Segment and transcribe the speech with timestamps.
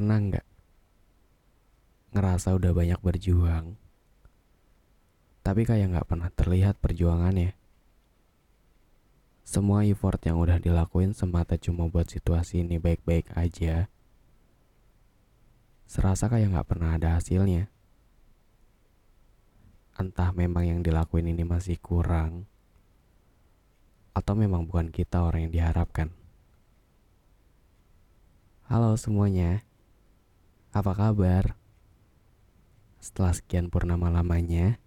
[0.00, 0.46] Pernah nggak
[2.16, 3.76] ngerasa udah banyak berjuang,
[5.44, 7.52] tapi kayak nggak pernah terlihat perjuangannya?
[9.44, 13.92] Semua effort yang udah dilakuin semata cuma buat situasi ini baik-baik aja.
[15.84, 17.68] Serasa kayak nggak pernah ada hasilnya.
[20.00, 22.48] Entah memang yang dilakuin ini masih kurang,
[24.16, 26.08] atau memang bukan kita orang yang diharapkan.
[28.64, 29.60] Halo semuanya,
[30.70, 31.58] apa kabar?
[33.02, 34.78] Setelah sekian purnama lamanya,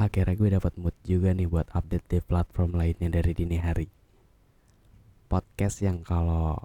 [0.00, 3.92] akhirnya gue dapat mood juga nih buat update di platform lainnya dari dini hari.
[5.28, 6.56] Podcast yang kalau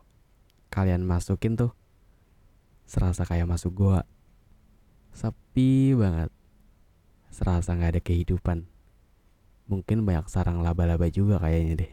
[0.72, 1.76] kalian masukin tuh,
[2.88, 4.08] serasa kayak masuk gua.
[5.12, 6.31] Sepi banget.
[7.28, 8.64] Serasa gak ada kehidupan.
[9.67, 11.92] Mungkin banyak sarang laba-laba juga kayaknya deh.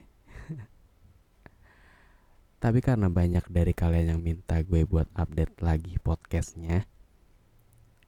[2.61, 6.85] Tapi karena banyak dari kalian yang minta gue buat update lagi podcastnya,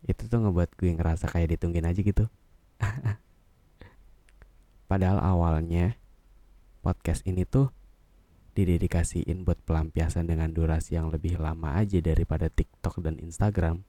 [0.05, 2.29] itu tuh ngebuat gue ngerasa kayak ditungguin aja gitu.
[4.93, 5.97] Padahal awalnya
[6.85, 7.73] podcast ini tuh
[8.53, 13.81] didedikasiin buat pelampiasan dengan durasi yang lebih lama aja daripada TikTok dan Instagram.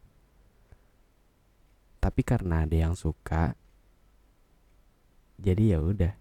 [1.99, 3.59] Tapi karena ada yang suka,
[5.35, 6.16] jadi ya udah.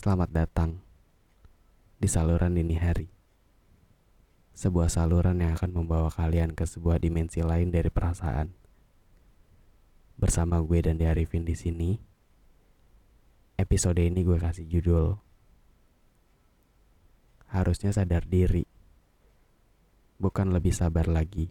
[0.00, 0.83] Selamat datang
[2.04, 3.08] di saluran dini hari.
[4.52, 8.52] Sebuah saluran yang akan membawa kalian ke sebuah dimensi lain dari perasaan.
[10.20, 11.96] Bersama gue dan Diarifin di sini.
[13.56, 15.16] Episode ini gue kasih judul
[17.48, 18.68] Harusnya sadar diri.
[20.20, 21.48] Bukan lebih sabar lagi.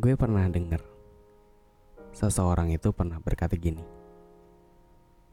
[0.00, 0.80] Gue pernah denger
[2.16, 3.84] seseorang itu pernah berkata gini,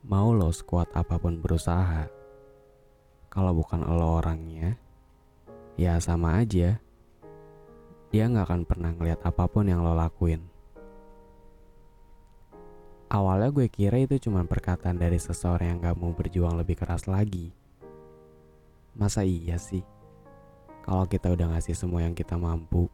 [0.03, 2.11] mau lo sekuat apa pun berusaha,
[3.31, 4.75] kalau bukan lo orangnya,
[5.79, 6.83] ya sama aja.
[8.11, 10.43] Dia nggak akan pernah ngeliat apa pun yang lo lakuin.
[13.07, 17.55] Awalnya gue kira itu cuma perkataan dari seseorang yang gak mau berjuang lebih keras lagi.
[18.99, 19.87] Masa iya sih?
[20.83, 22.91] Kalau kita udah ngasih semua yang kita mampu,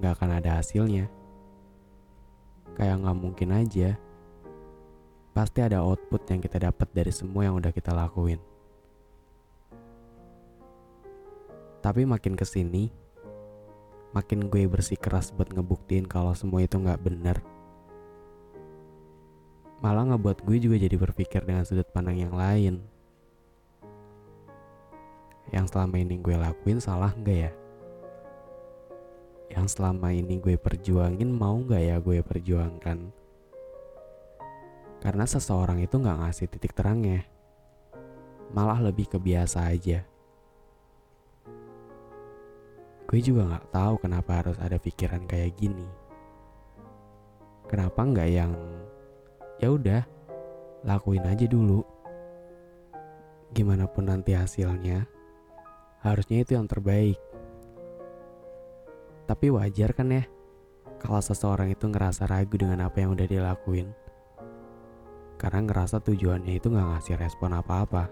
[0.00, 1.12] nggak akan ada hasilnya.
[2.80, 4.00] Kayak nggak mungkin aja.
[5.36, 8.40] Pasti ada output yang kita dapat dari semua yang udah kita lakuin.
[11.84, 12.88] Tapi makin ke sini,
[14.16, 17.36] makin gue bersikeras buat ngebuktiin kalau semua itu nggak bener.
[19.80, 22.84] Malah ngebuat gue juga jadi berpikir dengan sudut pandang yang lain.
[25.52, 27.52] Yang selama ini gue lakuin salah nggak ya?
[29.50, 32.98] Yang selama ini gue perjuangin mau gak ya gue perjuangkan?
[35.02, 37.26] Karena seseorang itu gak ngasih titik terangnya
[38.50, 40.02] malah lebih kebiasa aja.
[43.06, 45.86] Gue juga gak tahu kenapa harus ada pikiran kayak gini.
[47.70, 48.50] Kenapa nggak yang
[49.62, 50.02] ya udah
[50.82, 51.86] lakuin aja dulu.
[53.54, 55.06] Gimana pun nanti hasilnya
[56.02, 57.18] harusnya itu yang terbaik
[59.30, 60.26] tapi wajar kan ya
[60.98, 63.94] kalau seseorang itu ngerasa ragu dengan apa yang udah dilakuin.
[65.38, 68.10] Karena ngerasa tujuannya itu gak ngasih respon apa-apa.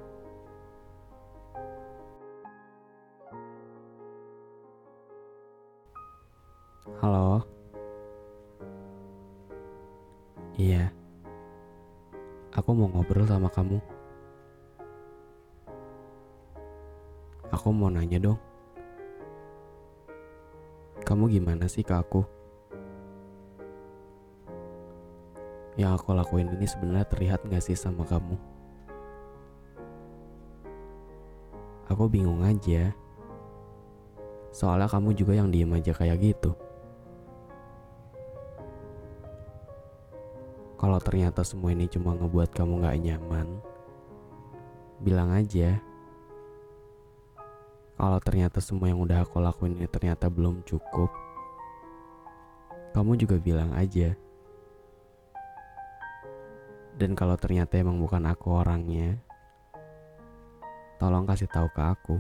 [7.03, 7.43] Halo?
[10.55, 10.89] Iya.
[12.55, 13.83] Aku mau ngobrol sama kamu.
[17.53, 18.48] Aku mau nanya dong.
[21.09, 22.21] Kamu gimana sih ke aku?
[25.81, 28.37] Yang aku lakuin ini sebenarnya terlihat gak sih sama kamu?
[31.89, 32.93] Aku bingung aja.
[34.53, 36.53] Soalnya kamu juga yang diem aja kayak gitu.
[40.77, 43.49] Kalau ternyata semua ini cuma ngebuat kamu gak nyaman,
[45.01, 45.81] bilang aja.
[47.99, 51.11] Kalau ternyata semua yang udah aku lakuin ini ternyata belum cukup,
[52.95, 54.15] kamu juga bilang aja.
[56.95, 59.19] Dan kalau ternyata emang bukan aku orangnya,
[61.03, 62.17] tolong kasih tahu ke aku.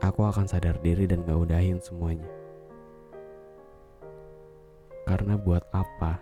[0.00, 2.28] Aku akan sadar diri dan gak udahin semuanya.
[5.04, 6.16] Karena buat apa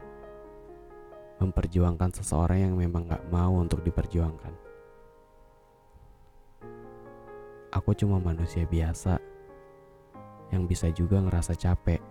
[1.39, 4.72] memperjuangkan seseorang yang memang gak mau untuk diperjuangkan?
[7.73, 9.17] Aku cuma manusia biasa
[10.53, 12.05] yang bisa juga ngerasa capek,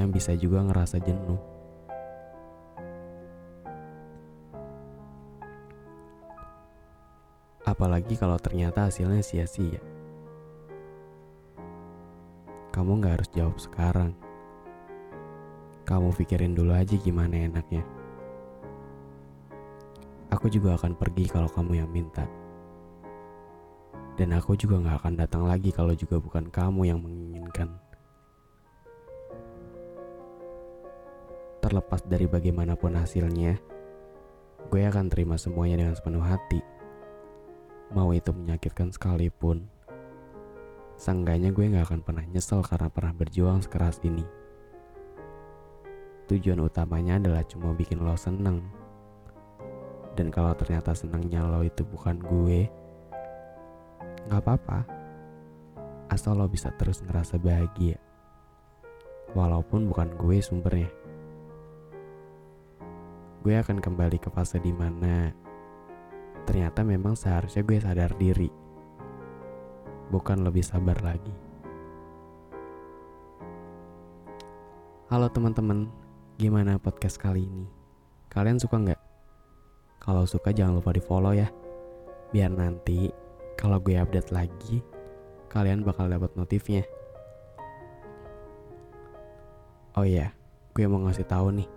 [0.00, 1.36] yang bisa juga ngerasa jenuh.
[7.68, 9.84] Apalagi kalau ternyata hasilnya sia-sia.
[12.72, 14.16] Kamu gak harus jawab sekarang.
[15.84, 17.84] Kamu pikirin dulu aja gimana enaknya.
[20.32, 22.47] Aku juga akan pergi kalau kamu yang minta.
[24.18, 27.70] Dan aku juga gak akan datang lagi kalau juga bukan kamu yang menginginkan.
[31.62, 33.62] Terlepas dari bagaimanapun hasilnya,
[34.66, 36.58] gue akan terima semuanya dengan sepenuh hati.
[37.94, 39.70] Mau itu menyakitkan sekalipun,
[40.98, 44.26] seenggaknya gue gak akan pernah nyesel karena pernah berjuang sekeras ini.
[46.26, 48.66] Tujuan utamanya adalah cuma bikin lo seneng.
[50.18, 52.66] Dan kalau ternyata senangnya lo itu bukan gue,
[54.28, 54.78] gak apa-apa.
[56.12, 57.96] Asal lo bisa terus ngerasa bahagia.
[59.32, 60.92] Walaupun bukan gue sumbernya.
[63.40, 65.32] Gue akan kembali ke fase di mana
[66.44, 68.52] ternyata memang seharusnya gue sadar diri.
[70.12, 71.32] Bukan lebih sabar lagi.
[75.08, 75.88] Halo teman-teman,
[76.38, 77.66] Gimana podcast kali ini?
[78.30, 79.02] Kalian suka nggak?
[79.98, 81.50] Kalau suka jangan lupa di follow ya.
[82.30, 83.10] Biar nanti
[83.58, 84.78] kalau gue update lagi,
[85.50, 86.86] kalian bakal dapat notifnya.
[89.98, 90.30] Oh iya,
[90.78, 91.68] gue mau ngasih tahu nih.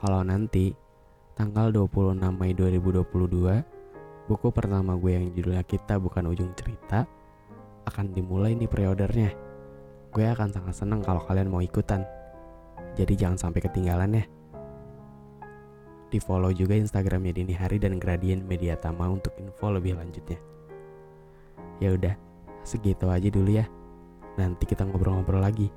[0.00, 0.72] Kalau nanti
[1.36, 7.04] tanggal 26 Mei 2022, buku pertama gue yang judulnya Kita Bukan Ujung Cerita
[7.84, 9.36] akan dimulai nih preordernya.
[10.08, 12.08] Gue akan sangat senang kalau kalian mau ikutan.
[12.96, 14.24] Jadi jangan sampai ketinggalan ya.
[16.08, 20.40] Di follow juga Instagramnya Dini Hari dan Gradient Media Tama untuk info lebih lanjutnya.
[21.78, 22.14] Ya udah,
[22.66, 23.66] segitu aja dulu ya.
[24.36, 25.68] Nanti kita ngobrol-ngobrol lagi.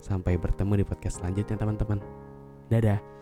[0.00, 2.00] Sampai bertemu di podcast selanjutnya teman-teman.
[2.70, 3.19] Dadah.